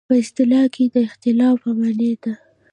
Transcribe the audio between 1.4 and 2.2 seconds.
په معنی